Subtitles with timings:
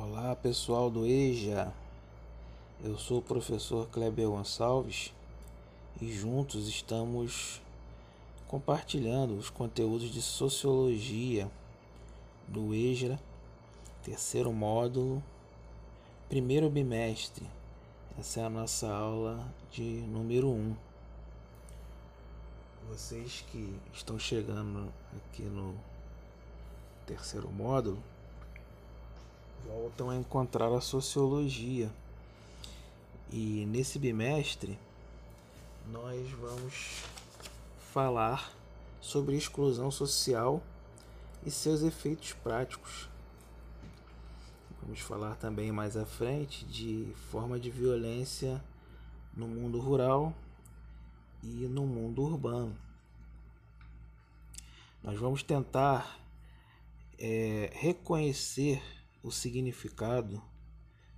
[0.00, 1.74] Olá pessoal do EJA,
[2.84, 5.12] eu sou o professor Kleber Gonçalves
[6.00, 7.60] e juntos estamos
[8.46, 11.50] compartilhando os conteúdos de Sociologia
[12.46, 13.18] do EJA,
[14.04, 15.20] terceiro módulo,
[16.28, 17.44] primeiro bimestre.
[18.16, 20.52] Essa é a nossa aula de número 1.
[20.52, 20.76] Um.
[22.88, 25.74] Vocês que estão chegando aqui no
[27.04, 28.00] terceiro módulo,
[29.68, 31.90] voltam a encontrar a sociologia.
[33.30, 34.78] E nesse bimestre
[35.92, 37.02] nós vamos
[37.92, 38.50] falar
[39.00, 40.62] sobre exclusão social
[41.44, 43.08] e seus efeitos práticos.
[44.80, 48.62] Vamos falar também mais à frente de forma de violência
[49.36, 50.32] no mundo rural
[51.42, 52.74] e no mundo urbano.
[55.02, 56.18] Nós vamos tentar
[57.18, 58.82] é, reconhecer
[59.28, 60.42] o significado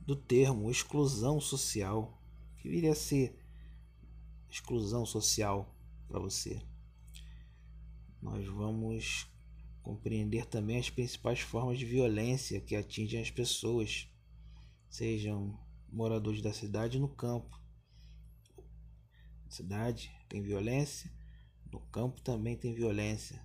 [0.00, 2.20] do termo exclusão social,
[2.58, 3.38] que viria a ser
[4.50, 5.72] exclusão social
[6.08, 6.60] para você.
[8.20, 9.28] Nós vamos
[9.82, 14.08] compreender também as principais formas de violência que atingem as pessoas,
[14.90, 17.56] sejam moradores da cidade no campo.
[19.44, 21.10] Na cidade tem violência,
[21.70, 23.40] no campo também tem violência,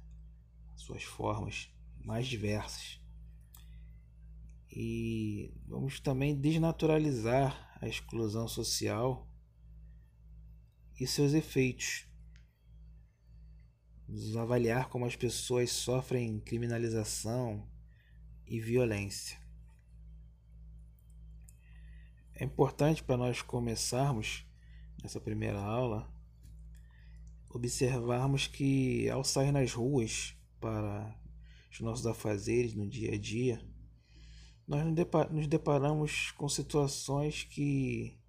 [0.76, 1.70] suas formas
[2.04, 3.00] mais diversas.
[4.72, 9.28] E vamos também desnaturalizar a exclusão social
[11.00, 12.08] e seus efeitos.
[14.08, 17.68] Vamos avaliar como as pessoas sofrem criminalização
[18.46, 19.38] e violência.
[22.34, 24.46] É importante para nós começarmos
[25.02, 26.12] nessa primeira aula
[27.50, 31.20] observarmos que ao sair nas ruas para
[31.72, 33.60] os nossos afazeres no dia a dia,
[34.68, 34.84] nós
[35.32, 38.20] nos deparamos com situações que,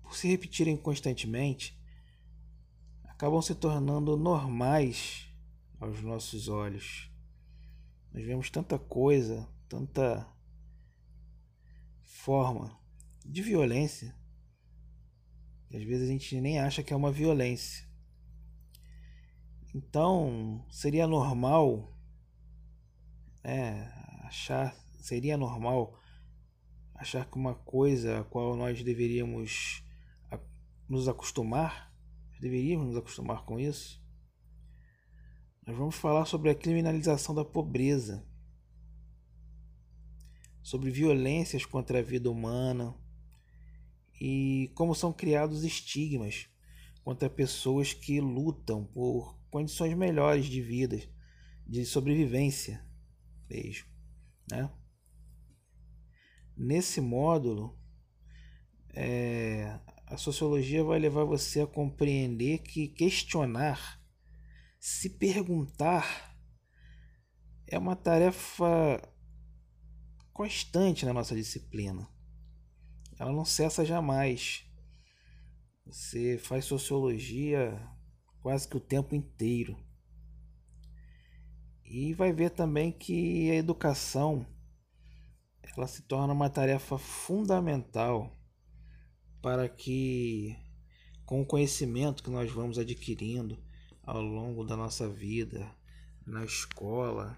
[0.00, 1.76] por se repetirem constantemente,
[3.02, 5.28] acabam se tornando normais
[5.80, 7.10] aos nossos olhos.
[8.12, 10.24] Nós vemos tanta coisa, tanta
[12.04, 12.78] forma
[13.24, 14.14] de violência,
[15.68, 17.84] que às vezes a gente nem acha que é uma violência.
[19.74, 21.92] Então, seria normal
[23.42, 23.90] é,
[24.22, 25.96] achar seria normal
[26.92, 29.84] achar que uma coisa a qual nós deveríamos
[30.88, 31.94] nos acostumar,
[32.40, 34.04] deveríamos nos acostumar com isso.
[35.64, 38.26] Nós vamos falar sobre a criminalização da pobreza,
[40.60, 42.92] sobre violências contra a vida humana
[44.20, 46.48] e como são criados estigmas
[47.04, 51.00] contra pessoas que lutam por condições melhores de vida,
[51.64, 52.84] de sobrevivência
[53.48, 53.86] mesmo,
[54.50, 54.68] né?
[56.56, 57.78] Nesse módulo,
[58.94, 64.00] é, a sociologia vai levar você a compreender que questionar,
[64.80, 66.34] se perguntar,
[67.66, 69.02] é uma tarefa
[70.32, 72.08] constante na nossa disciplina.
[73.18, 74.64] Ela não cessa jamais.
[75.84, 77.78] Você faz sociologia
[78.40, 79.76] quase que o tempo inteiro.
[81.84, 84.46] E vai ver também que a educação
[85.74, 88.32] ela se torna uma tarefa fundamental
[89.40, 90.56] para que,
[91.24, 93.62] com o conhecimento que nós vamos adquirindo
[94.02, 95.70] ao longo da nossa vida,
[96.26, 97.36] na escola,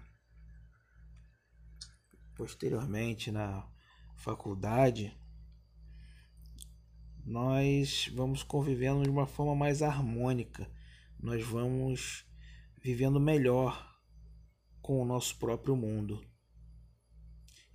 [2.35, 3.67] posteriormente na
[4.15, 5.15] faculdade,
[7.25, 10.69] nós vamos convivendo de uma forma mais harmônica,
[11.19, 12.25] nós vamos
[12.81, 13.87] vivendo melhor
[14.81, 16.25] com o nosso próprio mundo.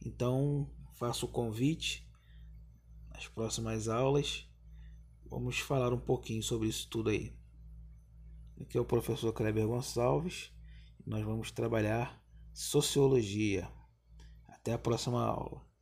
[0.05, 2.07] Então, faço o convite
[3.11, 4.49] nas próximas aulas.
[5.27, 7.35] Vamos falar um pouquinho sobre isso tudo aí.
[8.61, 10.55] Aqui é o professor Kleber Gonçalves
[11.07, 12.19] nós vamos trabalhar
[12.53, 13.69] sociologia.
[14.49, 15.74] Até a próxima aula.